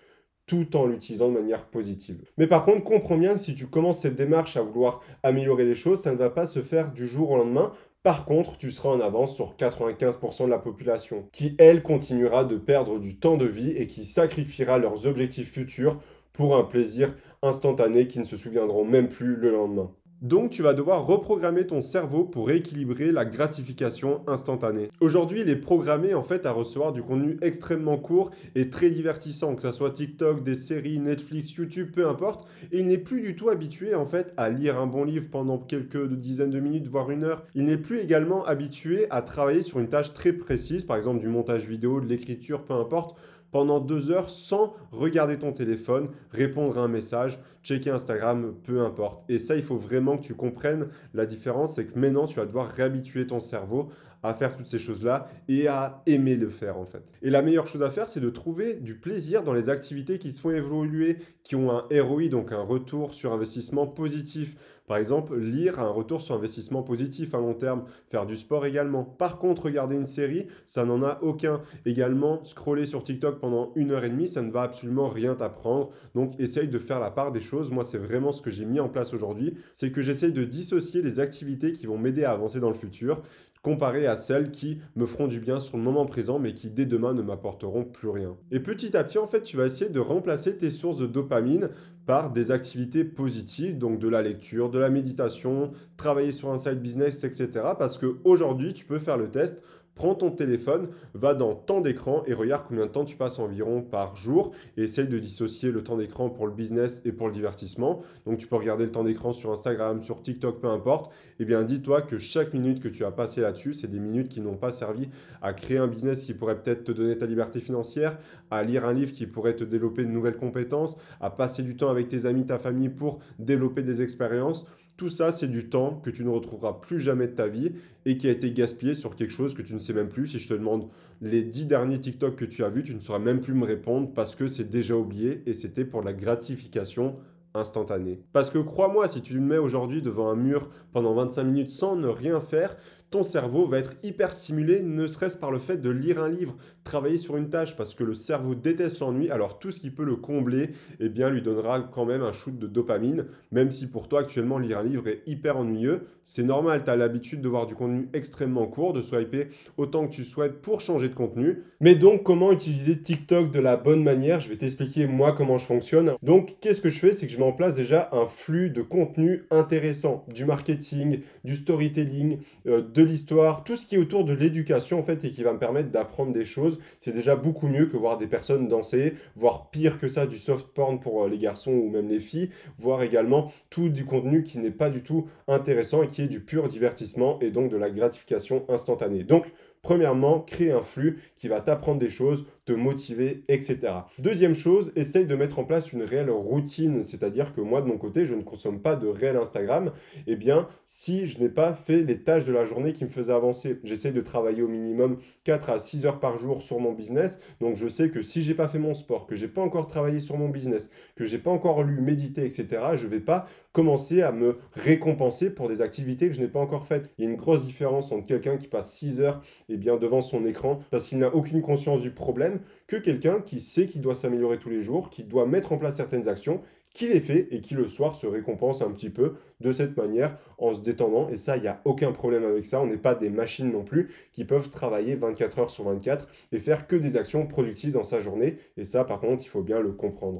tout 0.46 0.76
en 0.76 0.86
l'utilisant 0.86 1.28
de 1.28 1.38
manière 1.38 1.66
positive. 1.66 2.24
Mais 2.36 2.48
par 2.48 2.64
contre, 2.64 2.82
comprends 2.82 3.16
bien 3.16 3.36
si 3.36 3.54
tu 3.54 3.68
commences 3.68 4.00
cette 4.00 4.16
démarche 4.16 4.56
à 4.56 4.62
vouloir 4.62 5.00
améliorer 5.22 5.64
les 5.64 5.76
choses, 5.76 6.00
ça 6.00 6.10
ne 6.10 6.16
va 6.16 6.28
pas 6.28 6.44
se 6.44 6.60
faire 6.60 6.92
du 6.92 7.06
jour 7.06 7.30
au 7.30 7.36
lendemain. 7.36 7.72
Par 8.02 8.24
contre, 8.24 8.56
tu 8.56 8.70
seras 8.70 8.88
en 8.88 9.00
avance 9.00 9.36
sur 9.36 9.54
95% 9.56 10.46
de 10.46 10.50
la 10.50 10.58
population, 10.58 11.28
qui, 11.32 11.54
elle, 11.58 11.82
continuera 11.82 12.44
de 12.44 12.56
perdre 12.56 12.98
du 12.98 13.18
temps 13.18 13.36
de 13.36 13.44
vie 13.44 13.70
et 13.70 13.86
qui 13.86 14.04
sacrifiera 14.04 14.78
leurs 14.78 15.06
objectifs 15.06 15.52
futurs 15.52 16.00
pour 16.32 16.56
un 16.56 16.64
plaisir 16.64 17.14
instantané 17.42 18.06
qui 18.06 18.18
ne 18.18 18.24
se 18.24 18.36
souviendront 18.36 18.84
même 18.84 19.08
plus 19.08 19.36
le 19.36 19.50
lendemain. 19.50 19.90
Donc 20.20 20.50
tu 20.50 20.60
vas 20.60 20.74
devoir 20.74 21.06
reprogrammer 21.06 21.66
ton 21.66 21.80
cerveau 21.80 22.24
pour 22.24 22.48
rééquilibrer 22.48 23.10
la 23.10 23.24
gratification 23.24 24.20
instantanée. 24.26 24.90
Aujourd'hui, 25.00 25.40
il 25.40 25.48
est 25.48 25.56
programmé 25.56 26.12
en 26.12 26.22
fait 26.22 26.44
à 26.44 26.52
recevoir 26.52 26.92
du 26.92 27.02
contenu 27.02 27.38
extrêmement 27.40 27.96
court 27.96 28.30
et 28.54 28.68
très 28.68 28.90
divertissant, 28.90 29.56
que 29.56 29.62
ce 29.62 29.72
soit 29.72 29.92
TikTok, 29.92 30.42
des 30.42 30.56
séries, 30.56 30.98
Netflix, 30.98 31.54
YouTube, 31.54 31.92
peu 31.94 32.06
importe, 32.06 32.46
et 32.70 32.80
il 32.80 32.86
n'est 32.86 32.98
plus 32.98 33.22
du 33.22 33.34
tout 33.34 33.48
habitué 33.48 33.94
en 33.94 34.04
fait 34.04 34.34
à 34.36 34.50
lire 34.50 34.78
un 34.78 34.86
bon 34.86 35.04
livre 35.04 35.28
pendant 35.30 35.56
quelques 35.56 36.06
dizaines 36.12 36.50
de 36.50 36.60
minutes, 36.60 36.86
voire 36.86 37.10
une 37.10 37.24
heure. 37.24 37.46
Il 37.54 37.64
n'est 37.64 37.78
plus 37.78 38.00
également 38.00 38.44
habitué 38.44 39.06
à 39.08 39.22
travailler 39.22 39.62
sur 39.62 39.78
une 39.78 39.88
tâche 39.88 40.12
très 40.12 40.34
précise, 40.34 40.84
par 40.84 40.98
exemple 40.98 41.20
du 41.20 41.28
montage 41.28 41.64
vidéo, 41.66 41.98
de 41.98 42.06
l'écriture, 42.06 42.64
peu 42.64 42.74
importe, 42.74 43.16
pendant 43.52 43.80
deux 43.80 44.10
heures 44.10 44.30
sans 44.30 44.74
regarder 44.92 45.38
ton 45.38 45.52
téléphone, 45.52 46.08
répondre 46.32 46.78
à 46.78 46.82
un 46.82 46.88
message, 46.88 47.38
checker 47.62 47.90
Instagram, 47.90 48.54
peu 48.62 48.80
importe. 48.80 49.28
Et 49.28 49.38
ça, 49.38 49.56
il 49.56 49.62
faut 49.62 49.76
vraiment 49.76 50.16
que 50.16 50.22
tu 50.22 50.34
comprennes 50.34 50.88
la 51.14 51.26
différence, 51.26 51.74
c'est 51.74 51.86
que 51.86 51.98
maintenant, 51.98 52.26
tu 52.26 52.36
vas 52.36 52.46
devoir 52.46 52.68
réhabituer 52.68 53.26
ton 53.26 53.40
cerveau 53.40 53.90
à 54.22 54.34
faire 54.34 54.56
toutes 54.56 54.68
ces 54.68 54.78
choses-là 54.78 55.28
et 55.48 55.68
à 55.68 56.02
aimer 56.06 56.36
le 56.36 56.48
faire 56.48 56.78
en 56.78 56.84
fait. 56.84 57.12
Et 57.22 57.30
la 57.30 57.42
meilleure 57.42 57.66
chose 57.66 57.82
à 57.82 57.90
faire, 57.90 58.08
c'est 58.08 58.20
de 58.20 58.30
trouver 58.30 58.74
du 58.74 58.96
plaisir 58.96 59.42
dans 59.42 59.54
les 59.54 59.68
activités 59.68 60.18
qui 60.18 60.32
te 60.32 60.38
font 60.38 60.50
évoluer, 60.50 61.18
qui 61.42 61.56
ont 61.56 61.70
un 61.70 61.82
ROI, 61.90 62.28
donc 62.28 62.52
un 62.52 62.62
retour 62.62 63.14
sur 63.14 63.32
investissement 63.32 63.86
positif. 63.86 64.56
Par 64.90 64.96
exemple, 64.96 65.38
lire 65.38 65.78
un 65.78 65.88
retour 65.88 66.20
sur 66.20 66.34
investissement 66.34 66.82
positif 66.82 67.32
à 67.32 67.38
long 67.38 67.54
terme, 67.54 67.84
faire 68.08 68.26
du 68.26 68.36
sport 68.36 68.66
également. 68.66 69.04
Par 69.04 69.38
contre, 69.38 69.66
regarder 69.66 69.94
une 69.94 70.04
série, 70.04 70.48
ça 70.66 70.84
n'en 70.84 71.04
a 71.04 71.20
aucun. 71.22 71.60
Également, 71.86 72.44
scroller 72.44 72.86
sur 72.86 73.04
TikTok 73.04 73.38
pendant 73.38 73.70
une 73.76 73.92
heure 73.92 74.02
et 74.02 74.10
demie, 74.10 74.26
ça 74.26 74.42
ne 74.42 74.50
va 74.50 74.62
absolument 74.62 75.06
rien 75.06 75.36
t'apprendre. 75.36 75.90
Donc, 76.16 76.32
essaye 76.40 76.66
de 76.66 76.78
faire 76.78 76.98
la 76.98 77.12
part 77.12 77.30
des 77.30 77.40
choses. 77.40 77.70
Moi, 77.70 77.84
c'est 77.84 77.98
vraiment 77.98 78.32
ce 78.32 78.42
que 78.42 78.50
j'ai 78.50 78.64
mis 78.64 78.80
en 78.80 78.88
place 78.88 79.14
aujourd'hui. 79.14 79.54
C'est 79.72 79.92
que 79.92 80.02
j'essaye 80.02 80.32
de 80.32 80.42
dissocier 80.42 81.02
les 81.02 81.20
activités 81.20 81.72
qui 81.72 81.86
vont 81.86 81.96
m'aider 81.96 82.24
à 82.24 82.32
avancer 82.32 82.58
dans 82.58 82.66
le 82.66 82.74
futur 82.74 83.22
comparé 83.62 84.06
à 84.06 84.16
celles 84.16 84.50
qui 84.50 84.80
me 84.96 85.06
feront 85.06 85.26
du 85.26 85.40
bien 85.40 85.60
sur 85.60 85.76
le 85.76 85.82
moment 85.82 86.06
présent 86.06 86.38
mais 86.38 86.54
qui 86.54 86.70
dès 86.70 86.86
demain 86.86 87.12
ne 87.12 87.22
m'apporteront 87.22 87.84
plus 87.84 88.08
rien. 88.08 88.36
Et 88.50 88.60
petit 88.60 88.96
à 88.96 89.04
petit 89.04 89.18
en 89.18 89.26
fait 89.26 89.42
tu 89.42 89.56
vas 89.56 89.66
essayer 89.66 89.90
de 89.90 90.00
remplacer 90.00 90.56
tes 90.56 90.70
sources 90.70 90.98
de 90.98 91.06
dopamine 91.06 91.68
par 92.06 92.32
des 92.32 92.50
activités 92.50 93.04
positives, 93.04 93.78
donc 93.78 93.98
de 93.98 94.08
la 94.08 94.22
lecture, 94.22 94.70
de 94.70 94.78
la 94.78 94.90
méditation, 94.90 95.72
travailler 95.96 96.32
sur 96.32 96.50
un 96.50 96.58
side 96.58 96.80
business, 96.80 97.22
etc. 97.24 97.48
Parce 97.78 97.98
qu'aujourd'hui 97.98 98.72
tu 98.72 98.84
peux 98.84 98.98
faire 98.98 99.16
le 99.16 99.30
test 99.30 99.62
prends 99.94 100.14
ton 100.14 100.30
téléphone, 100.30 100.88
va 101.14 101.34
dans 101.34 101.54
temps 101.54 101.80
d'écran 101.80 102.22
et 102.26 102.32
regarde 102.32 102.64
combien 102.68 102.86
de 102.86 102.90
temps 102.90 103.04
tu 103.04 103.16
passes 103.16 103.38
environ 103.38 103.82
par 103.82 104.16
jour 104.16 104.52
et 104.76 104.84
essaye 104.84 105.08
de 105.08 105.18
dissocier 105.18 105.70
le 105.70 105.82
temps 105.82 105.96
d'écran 105.96 106.30
pour 106.30 106.46
le 106.46 106.52
business 106.52 107.02
et 107.04 107.12
pour 107.12 107.26
le 107.26 107.32
divertissement. 107.32 108.02
Donc 108.24 108.38
tu 108.38 108.46
peux 108.46 108.56
regarder 108.56 108.84
le 108.84 108.90
temps 108.90 109.04
d'écran 109.04 109.32
sur 109.32 109.50
Instagram, 109.50 110.02
sur 110.02 110.22
TikTok, 110.22 110.60
peu 110.60 110.68
importe. 110.68 111.12
Eh 111.38 111.44
bien 111.44 111.62
dis-toi 111.62 112.02
que 112.02 112.18
chaque 112.18 112.54
minute 112.54 112.80
que 112.80 112.88
tu 112.88 113.04
as 113.04 113.10
passé 113.10 113.40
là-dessus, 113.40 113.74
c'est 113.74 113.90
des 113.90 114.00
minutes 114.00 114.28
qui 114.28 114.40
n'ont 114.40 114.56
pas 114.56 114.70
servi 114.70 115.08
à 115.42 115.52
créer 115.52 115.78
un 115.78 115.86
business 115.86 116.24
qui 116.24 116.34
pourrait 116.34 116.60
peut-être 116.60 116.84
te 116.84 116.92
donner 116.92 117.18
ta 117.18 117.26
liberté 117.26 117.60
financière, 117.60 118.18
à 118.50 118.62
lire 118.62 118.84
un 118.84 118.92
livre 118.92 119.12
qui 119.12 119.26
pourrait 119.26 119.56
te 119.56 119.64
développer 119.64 120.04
de 120.04 120.10
nouvelles 120.10 120.36
compétences, 120.36 120.96
à 121.20 121.30
passer 121.30 121.62
du 121.62 121.76
temps 121.76 121.90
avec 121.90 122.08
tes 122.08 122.26
amis, 122.26 122.46
ta 122.46 122.58
famille 122.58 122.88
pour 122.88 123.20
développer 123.38 123.82
des 123.82 124.02
expériences. 124.02 124.66
Tout 125.00 125.08
ça, 125.08 125.32
c'est 125.32 125.48
du 125.48 125.70
temps 125.70 125.98
que 126.04 126.10
tu 126.10 126.24
ne 126.24 126.28
retrouveras 126.28 126.74
plus 126.74 127.00
jamais 127.00 127.26
de 127.26 127.32
ta 127.32 127.48
vie 127.48 127.72
et 128.04 128.18
qui 128.18 128.28
a 128.28 128.30
été 128.30 128.52
gaspillé 128.52 128.92
sur 128.92 129.16
quelque 129.16 129.30
chose 129.30 129.54
que 129.54 129.62
tu 129.62 129.72
ne 129.72 129.78
sais 129.78 129.94
même 129.94 130.10
plus. 130.10 130.26
Si 130.26 130.38
je 130.38 130.46
te 130.46 130.52
demande 130.52 130.90
les 131.22 131.42
10 131.42 131.64
derniers 131.64 131.98
TikTok 131.98 132.36
que 132.36 132.44
tu 132.44 132.64
as 132.64 132.68
vus, 132.68 132.82
tu 132.82 132.94
ne 132.94 133.00
sauras 133.00 133.18
même 133.18 133.40
plus 133.40 133.54
me 133.54 133.64
répondre 133.64 134.12
parce 134.12 134.34
que 134.34 134.46
c'est 134.46 134.68
déjà 134.68 134.94
oublié 134.94 135.42
et 135.46 135.54
c'était 135.54 135.86
pour 135.86 136.02
la 136.02 136.12
gratification 136.12 137.16
instantanée. 137.54 138.20
Parce 138.34 138.50
que 138.50 138.58
crois-moi, 138.58 139.08
si 139.08 139.22
tu 139.22 139.40
me 139.40 139.46
mets 139.46 139.56
aujourd'hui 139.56 140.02
devant 140.02 140.28
un 140.28 140.36
mur 140.36 140.68
pendant 140.92 141.14
25 141.14 141.44
minutes 141.44 141.70
sans 141.70 141.96
ne 141.96 142.08
rien 142.08 142.38
faire, 142.38 142.76
ton 143.10 143.24
cerveau 143.24 143.66
va 143.66 143.78
être 143.78 143.92
hyper 144.02 144.32
stimulé, 144.32 144.82
ne 144.82 145.06
serait-ce 145.06 145.36
par 145.36 145.50
le 145.50 145.58
fait 145.58 145.78
de 145.78 145.90
lire 145.90 146.22
un 146.22 146.28
livre, 146.28 146.56
travailler 146.84 147.18
sur 147.18 147.36
une 147.36 147.50
tâche, 147.50 147.76
parce 147.76 147.94
que 147.94 148.04
le 148.04 148.14
cerveau 148.14 148.54
déteste 148.54 149.00
l'ennui, 149.00 149.30
alors 149.30 149.58
tout 149.58 149.70
ce 149.70 149.80
qui 149.80 149.90
peut 149.90 150.04
le 150.04 150.16
combler, 150.16 150.70
eh 151.00 151.08
bien, 151.08 151.28
lui 151.28 151.42
donnera 151.42 151.80
quand 151.80 152.04
même 152.04 152.22
un 152.22 152.32
shoot 152.32 152.56
de 152.56 152.66
dopamine, 152.66 153.26
même 153.50 153.70
si 153.70 153.88
pour 153.88 154.08
toi, 154.08 154.20
actuellement, 154.20 154.58
lire 154.58 154.78
un 154.78 154.84
livre 154.84 155.08
est 155.08 155.22
hyper 155.26 155.56
ennuyeux. 155.56 156.02
C'est 156.24 156.44
normal, 156.44 156.84
tu 156.84 156.90
as 156.90 156.96
l'habitude 156.96 157.40
de 157.40 157.48
voir 157.48 157.66
du 157.66 157.74
contenu 157.74 158.08
extrêmement 158.12 158.66
court, 158.66 158.92
de 158.92 159.02
swiper 159.02 159.48
autant 159.76 160.06
que 160.06 160.12
tu 160.12 160.22
souhaites 160.22 160.62
pour 160.62 160.80
changer 160.80 161.08
de 161.08 161.14
contenu. 161.14 161.64
Mais 161.80 161.96
donc, 161.96 162.22
comment 162.22 162.52
utiliser 162.52 163.00
TikTok 163.00 163.50
de 163.50 163.58
la 163.58 163.76
bonne 163.76 164.04
manière? 164.04 164.38
Je 164.38 164.48
vais 164.48 164.56
t'expliquer 164.56 165.08
moi 165.08 165.32
comment 165.32 165.58
je 165.58 165.66
fonctionne. 165.66 166.12
Donc, 166.22 166.56
qu'est-ce 166.60 166.80
que 166.80 166.90
je 166.90 166.98
fais? 167.00 167.12
C'est 167.12 167.26
que 167.26 167.32
je 167.32 167.38
mets 167.38 167.44
en 167.44 167.52
place 167.52 167.74
déjà 167.74 168.08
un 168.12 168.26
flux 168.26 168.70
de 168.70 168.82
contenu 168.82 169.46
intéressant, 169.50 170.24
du 170.32 170.44
marketing, 170.44 171.22
du 171.42 171.56
storytelling, 171.56 172.38
euh, 172.66 172.80
de 172.80 172.99
l'histoire, 173.02 173.64
tout 173.64 173.76
ce 173.76 173.86
qui 173.86 173.94
est 173.94 173.98
autour 173.98 174.24
de 174.24 174.32
l'éducation 174.32 174.98
en 174.98 175.02
fait 175.02 175.24
et 175.24 175.30
qui 175.30 175.42
va 175.42 175.52
me 175.52 175.58
permettre 175.58 175.90
d'apprendre 175.90 176.32
des 176.32 176.44
choses, 176.44 176.78
c'est 176.98 177.12
déjà 177.12 177.36
beaucoup 177.36 177.68
mieux 177.68 177.86
que 177.86 177.96
voir 177.96 178.18
des 178.18 178.26
personnes 178.26 178.68
danser, 178.68 179.14
voire 179.36 179.70
pire 179.70 179.98
que 179.98 180.08
ça 180.08 180.26
du 180.26 180.38
soft 180.38 180.68
porn 180.68 181.00
pour 181.00 181.24
euh, 181.24 181.28
les 181.28 181.38
garçons 181.38 181.72
ou 181.72 181.88
même 181.88 182.08
les 182.08 182.20
filles, 182.20 182.50
voir 182.78 183.02
également 183.02 183.52
tout 183.70 183.88
du 183.88 184.04
contenu 184.04 184.42
qui 184.42 184.58
n'est 184.58 184.70
pas 184.70 184.90
du 184.90 185.02
tout 185.02 185.26
intéressant 185.48 186.02
et 186.02 186.06
qui 186.06 186.22
est 186.22 186.28
du 186.28 186.40
pur 186.40 186.68
divertissement 186.68 187.38
et 187.40 187.50
donc 187.50 187.70
de 187.70 187.76
la 187.76 187.90
gratification 187.90 188.64
instantanée. 188.68 189.24
Donc 189.24 189.52
Premièrement, 189.82 190.40
créer 190.40 190.72
un 190.72 190.82
flux 190.82 191.20
qui 191.34 191.48
va 191.48 191.60
t'apprendre 191.60 191.98
des 191.98 192.10
choses, 192.10 192.44
te 192.66 192.72
motiver, 192.72 193.44
etc. 193.48 193.78
Deuxième 194.18 194.54
chose, 194.54 194.92
essaye 194.94 195.24
de 195.24 195.34
mettre 195.34 195.58
en 195.58 195.64
place 195.64 195.92
une 195.92 196.02
réelle 196.02 196.30
routine, 196.30 197.02
c'est-à-dire 197.02 197.52
que 197.52 197.62
moi 197.62 197.80
de 197.80 197.86
mon 197.86 197.96
côté, 197.96 198.26
je 198.26 198.34
ne 198.34 198.42
consomme 198.42 198.82
pas 198.82 198.94
de 198.94 199.08
réel 199.08 199.36
Instagram. 199.36 199.92
Eh 200.26 200.36
bien, 200.36 200.68
si 200.84 201.26
je 201.26 201.38
n'ai 201.40 201.48
pas 201.48 201.72
fait 201.72 202.02
les 202.02 202.22
tâches 202.22 202.44
de 202.44 202.52
la 202.52 202.64
journée 202.66 202.92
qui 202.92 203.04
me 203.04 203.08
faisaient 203.08 203.32
avancer, 203.32 203.80
j'essaye 203.82 204.12
de 204.12 204.20
travailler 204.20 204.62
au 204.62 204.68
minimum 204.68 205.16
4 205.44 205.70
à 205.70 205.78
6 205.78 206.04
heures 206.04 206.20
par 206.20 206.36
jour 206.36 206.62
sur 206.62 206.78
mon 206.78 206.92
business. 206.92 207.38
Donc 207.60 207.76
je 207.76 207.88
sais 207.88 208.10
que 208.10 208.20
si 208.20 208.42
j'ai 208.42 208.54
pas 208.54 208.68
fait 208.68 208.78
mon 208.78 208.94
sport, 208.94 209.26
que 209.26 209.34
j'ai 209.34 209.48
pas 209.48 209.62
encore 209.62 209.86
travaillé 209.86 210.20
sur 210.20 210.36
mon 210.36 210.50
business, 210.50 210.90
que 211.16 211.24
j'ai 211.24 211.38
pas 211.38 211.50
encore 211.50 211.82
lu, 211.82 212.00
médité, 212.00 212.44
etc., 212.44 212.66
je 212.94 213.06
vais 213.06 213.20
pas 213.20 213.46
commencer 213.72 214.22
à 214.22 214.32
me 214.32 214.58
récompenser 214.72 215.50
pour 215.50 215.68
des 215.68 215.82
activités 215.82 216.28
que 216.28 216.34
je 216.34 216.40
n'ai 216.40 216.48
pas 216.48 216.60
encore 216.60 216.86
faites. 216.86 217.10
Il 217.18 217.24
y 217.24 217.26
a 217.26 217.30
une 217.30 217.36
grosse 217.36 217.66
différence 217.66 218.10
entre 218.12 218.26
quelqu'un 218.26 218.56
qui 218.56 218.66
passe 218.66 218.92
6 218.92 219.20
heures 219.20 219.40
et 219.68 219.76
bien, 219.76 219.96
devant 219.96 220.22
son 220.22 220.44
écran 220.44 220.80
parce 220.90 221.08
qu'il 221.08 221.18
n'a 221.18 221.34
aucune 221.34 221.62
conscience 221.62 222.02
du 222.02 222.10
problème 222.10 222.60
que 222.86 222.96
quelqu'un 222.96 223.40
qui 223.40 223.60
sait 223.60 223.86
qu'il 223.86 224.00
doit 224.00 224.14
s'améliorer 224.14 224.58
tous 224.58 224.70
les 224.70 224.82
jours, 224.82 225.10
qui 225.10 225.24
doit 225.24 225.46
mettre 225.46 225.72
en 225.72 225.78
place 225.78 225.96
certaines 225.96 226.28
actions, 226.28 226.62
qui 226.92 227.08
les 227.08 227.20
fait 227.20 227.46
et 227.50 227.60
qui 227.60 227.74
le 227.74 227.86
soir 227.86 228.16
se 228.16 228.26
récompense 228.26 228.82
un 228.82 228.90
petit 228.90 229.10
peu 229.10 229.34
de 229.60 229.72
cette 229.72 229.96
manière 229.96 230.36
en 230.58 230.74
se 230.74 230.80
détendant. 230.80 231.28
Et 231.28 231.36
ça, 231.36 231.56
il 231.56 231.62
n'y 231.62 231.68
a 231.68 231.80
aucun 231.84 232.12
problème 232.12 232.44
avec 232.44 232.66
ça. 232.66 232.80
On 232.80 232.86
n'est 232.86 232.96
pas 232.96 233.14
des 233.14 233.30
machines 233.30 233.70
non 233.70 233.84
plus 233.84 234.10
qui 234.32 234.44
peuvent 234.44 234.70
travailler 234.70 235.14
24 235.14 235.58
heures 235.60 235.70
sur 235.70 235.84
24 235.84 236.26
et 236.52 236.58
faire 236.58 236.86
que 236.86 236.96
des 236.96 237.16
actions 237.16 237.46
productives 237.46 237.92
dans 237.92 238.02
sa 238.02 238.20
journée. 238.20 238.56
Et 238.76 238.84
ça, 238.84 239.04
par 239.04 239.20
contre, 239.20 239.44
il 239.44 239.48
faut 239.48 239.62
bien 239.62 239.80
le 239.80 239.92
comprendre. 239.92 240.38